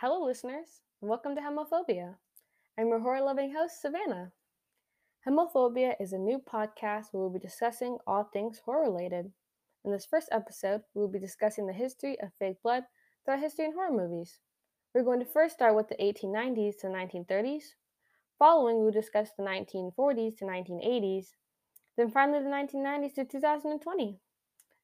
Hello, 0.00 0.24
listeners, 0.24 0.80
and 1.02 1.10
welcome 1.10 1.34
to 1.34 1.40
Hemophobia. 1.40 2.14
I'm 2.78 2.86
your 2.86 3.00
horror 3.00 3.20
loving 3.20 3.52
host, 3.52 3.82
Savannah. 3.82 4.30
Hemophobia 5.26 5.96
is 6.00 6.12
a 6.12 6.18
new 6.18 6.38
podcast 6.38 7.06
where 7.10 7.22
we'll 7.22 7.30
be 7.30 7.40
discussing 7.40 7.98
all 8.06 8.22
things 8.22 8.60
horror 8.64 8.88
related. 8.88 9.32
In 9.84 9.90
this 9.90 10.06
first 10.06 10.28
episode, 10.30 10.82
we 10.94 11.00
will 11.00 11.08
be 11.08 11.18
discussing 11.18 11.66
the 11.66 11.72
history 11.72 12.16
of 12.20 12.32
fake 12.38 12.62
blood 12.62 12.84
throughout 13.24 13.40
history 13.40 13.64
in 13.64 13.72
horror 13.72 13.90
movies. 13.90 14.38
We're 14.94 15.02
going 15.02 15.18
to 15.18 15.26
first 15.26 15.54
start 15.56 15.74
with 15.74 15.88
the 15.88 15.96
1890s 16.00 16.76
to 16.78 16.86
1930s. 16.86 17.74
Following, 18.38 18.80
we'll 18.80 18.92
discuss 18.92 19.30
the 19.36 19.42
1940s 19.42 20.36
to 20.38 20.44
1980s. 20.44 21.26
Then 21.96 22.10
finally, 22.12 22.38
the 22.38 22.50
1990s 22.50 23.14
to 23.14 23.24
2020. 23.24 24.20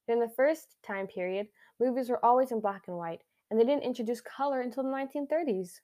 During 0.09 0.21
the 0.21 0.35
first 0.35 0.77
time 0.83 1.07
period, 1.07 1.47
movies 1.79 2.11
were 2.11 2.25
always 2.25 2.51
in 2.51 2.61
black 2.61 2.89
and 2.89 2.97
white, 2.97 3.23
and 3.51 3.59
they 3.59 3.65
didn't 3.65 3.85
introduce 3.85 4.21
color 4.21 4.61
until 4.61 4.83
the 4.83 4.89
1930s. 4.89 5.81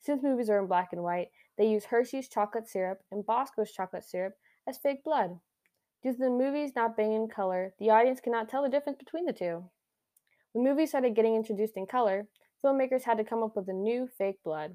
Since 0.00 0.22
movies 0.22 0.48
are 0.48 0.60
in 0.60 0.66
black 0.66 0.92
and 0.92 1.02
white, 1.02 1.28
they 1.58 1.68
use 1.68 1.84
Hershey's 1.84 2.28
chocolate 2.28 2.68
syrup 2.68 3.00
and 3.10 3.26
Bosco's 3.26 3.72
chocolate 3.72 4.04
syrup 4.04 4.34
as 4.66 4.78
fake 4.78 5.04
blood. 5.04 5.38
Due 6.02 6.12
to 6.12 6.18
the 6.18 6.30
movies 6.30 6.72
not 6.74 6.96
being 6.96 7.12
in 7.12 7.28
color, 7.28 7.74
the 7.78 7.90
audience 7.90 8.20
cannot 8.20 8.48
tell 8.48 8.62
the 8.62 8.68
difference 8.70 8.98
between 8.98 9.26
the 9.26 9.32
two. 9.32 9.64
When 10.52 10.64
movies 10.64 10.88
started 10.88 11.14
getting 11.14 11.34
introduced 11.34 11.76
in 11.76 11.86
color, 11.86 12.28
filmmakers 12.64 13.04
had 13.04 13.18
to 13.18 13.24
come 13.24 13.42
up 13.42 13.56
with 13.56 13.68
a 13.68 13.74
new 13.74 14.08
fake 14.08 14.42
blood. 14.42 14.74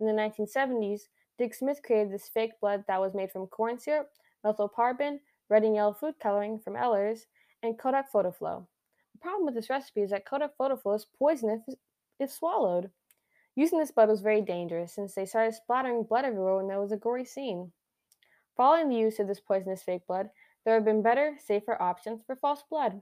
In 0.00 0.06
the 0.06 0.12
1970s, 0.12 1.02
Dick 1.38 1.54
Smith 1.54 1.80
created 1.84 2.12
this 2.12 2.28
fake 2.28 2.52
blood 2.60 2.84
that 2.88 3.00
was 3.00 3.14
made 3.14 3.30
from 3.30 3.46
corn 3.46 3.78
syrup, 3.78 4.10
methylparaben, 4.44 5.20
red 5.48 5.62
and 5.62 5.74
yellow 5.74 5.92
food 5.92 6.14
coloring 6.20 6.58
from 6.58 6.74
Ehlers, 6.74 7.26
and 7.62 7.78
Kodak 7.78 8.10
Photo-Flo. 8.10 8.66
The 9.24 9.30
problem 9.30 9.46
with 9.46 9.54
this 9.54 9.70
recipe 9.70 10.02
is 10.02 10.10
that 10.10 10.26
Kodak 10.26 10.54
Photo-Flo 10.58 10.92
is 10.92 11.06
poisonous 11.18 11.62
if 12.20 12.30
swallowed. 12.30 12.90
Using 13.56 13.78
this 13.78 13.90
blood 13.90 14.10
was 14.10 14.20
very 14.20 14.42
dangerous 14.42 14.92
since 14.92 15.14
they 15.14 15.24
started 15.24 15.54
splattering 15.54 16.02
blood 16.02 16.26
everywhere 16.26 16.56
when 16.56 16.68
there 16.68 16.78
was 16.78 16.92
a 16.92 16.98
gory 16.98 17.24
scene. 17.24 17.72
Following 18.54 18.90
the 18.90 18.98
use 18.98 19.18
of 19.18 19.26
this 19.26 19.40
poisonous 19.40 19.82
fake 19.82 20.06
blood, 20.06 20.28
there 20.66 20.74
have 20.74 20.84
been 20.84 21.00
better, 21.00 21.38
safer 21.42 21.80
options 21.80 22.20
for 22.26 22.36
false 22.36 22.64
blood. 22.68 23.00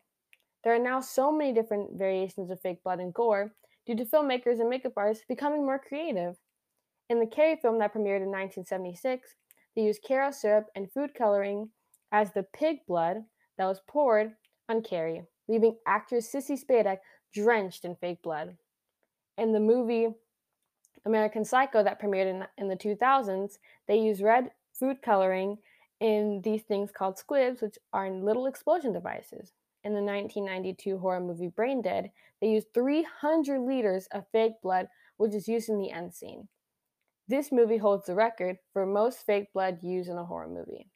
There 0.63 0.73
are 0.73 0.79
now 0.79 1.01
so 1.01 1.33
many 1.33 1.53
different 1.53 1.99
variations 1.99 2.53
of 2.53 2.61
fake 2.61 2.85
blood 2.85 3.01
and 3.01 3.13
gore 3.13 3.57
due 3.85 3.97
to 3.97 4.05
filmmakers 4.05 4.61
and 4.61 4.71
makeup 4.71 4.93
artists 4.97 5.25
becoming 5.29 5.67
more 5.67 5.81
creative. 5.81 6.37
In 7.11 7.19
the 7.19 7.27
Carrie 7.27 7.59
film 7.61 7.81
that 7.81 7.93
premiered 7.93 8.23
in 8.23 8.31
1976, 8.31 9.35
they 9.75 9.83
used 9.83 10.05
Karo 10.07 10.31
syrup 10.31 10.67
and 10.77 10.89
food 10.93 11.15
coloring 11.19 11.71
as 12.13 12.33
the 12.33 12.47
pig 12.55 12.77
blood 12.87 13.25
that 13.59 13.67
was 13.67 13.81
poured 13.89 14.35
on 14.69 14.83
Carrie, 14.83 15.23
leaving 15.49 15.77
actress 15.87 16.33
Sissy 16.33 16.59
Spacek 16.63 16.99
drenched 17.33 17.85
in 17.85 17.97
fake 17.97 18.23
blood. 18.23 18.57
In 19.39 19.53
the 19.53 19.61
movie 19.61 20.09
American 21.05 21.45
Psycho 21.45 21.83
that 21.83 22.01
premiered 22.01 22.31
in, 22.31 22.47
in 22.59 22.69
the 22.69 22.77
2000s, 22.77 23.59
they 23.89 23.99
used 23.99 24.23
red 24.23 24.51
food 24.73 25.03
coloring 25.03 25.59
in 26.01 26.41
these 26.43 26.63
things 26.63 26.91
called 26.91 27.19
squibs, 27.19 27.63
which 27.63 27.79
are 27.93 28.11
little 28.11 28.47
explosion 28.47 28.93
devices. 28.93 29.53
In 29.85 29.95
the 29.95 30.03
1992 30.03 30.99
horror 30.99 31.21
movie 31.21 31.49
Brain 31.49 31.83
Dead, 31.83 32.11
they 32.41 32.49
used 32.49 32.73
300 32.75 33.61
liters 33.61 34.07
of 34.13 34.27
fake 34.31 34.61
blood, 34.63 34.89
which 35.17 35.35
is 35.35 35.49
used 35.49 35.69
in 35.69 35.79
the 35.79 35.91
end 35.91 36.15
scene. 36.15 36.49
This 37.29 37.51
movie 37.51 37.79
holds 37.79 38.07
the 38.07 38.15
record 38.15 38.59
for 38.73 38.85
most 38.85 39.25
fake 39.25 39.53
blood 39.53 39.79
used 39.83 40.09
in 40.09 40.17
a 40.17 40.25
horror 40.25 40.49
movie. 40.49 40.89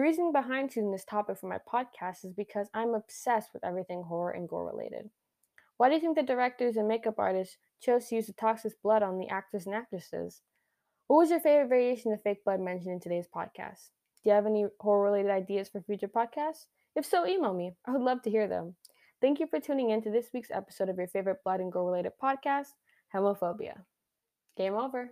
The 0.00 0.04
reason 0.04 0.32
behind 0.32 0.70
choosing 0.70 0.92
this 0.92 1.04
topic 1.04 1.36
for 1.36 1.46
my 1.46 1.58
podcast 1.58 2.24
is 2.24 2.32
because 2.32 2.68
I'm 2.72 2.94
obsessed 2.94 3.50
with 3.52 3.62
everything 3.62 4.02
horror 4.02 4.30
and 4.30 4.48
gore 4.48 4.64
related. 4.64 5.10
Why 5.76 5.90
do 5.90 5.94
you 5.94 6.00
think 6.00 6.16
the 6.16 6.22
directors 6.22 6.78
and 6.78 6.88
makeup 6.88 7.16
artists 7.18 7.58
chose 7.82 8.06
to 8.06 8.14
use 8.14 8.26
the 8.26 8.32
toxic 8.32 8.80
blood 8.82 9.02
on 9.02 9.18
the 9.18 9.28
actors 9.28 9.66
and 9.66 9.74
actresses? 9.74 10.40
What 11.06 11.18
was 11.18 11.28
your 11.28 11.40
favorite 11.40 11.68
variation 11.68 12.14
of 12.14 12.22
fake 12.22 12.42
blood 12.46 12.60
mentioned 12.60 12.94
in 12.94 13.00
today's 13.00 13.28
podcast? 13.28 13.90
Do 14.24 14.30
you 14.30 14.32
have 14.32 14.46
any 14.46 14.64
horror 14.80 15.04
related 15.04 15.32
ideas 15.32 15.68
for 15.68 15.82
future 15.82 16.08
podcasts? 16.08 16.64
If 16.96 17.04
so, 17.04 17.26
email 17.26 17.52
me. 17.52 17.74
I 17.84 17.90
would 17.90 18.00
love 18.00 18.22
to 18.22 18.30
hear 18.30 18.48
them. 18.48 18.76
Thank 19.20 19.38
you 19.38 19.46
for 19.48 19.60
tuning 19.60 19.90
in 19.90 20.00
to 20.00 20.10
this 20.10 20.30
week's 20.32 20.50
episode 20.50 20.88
of 20.88 20.96
your 20.96 21.08
favorite 21.08 21.44
blood 21.44 21.60
and 21.60 21.70
gore 21.70 21.84
related 21.84 22.12
podcast, 22.22 22.68
Hemophobia. 23.14 23.82
Game 24.56 24.76
over. 24.76 25.10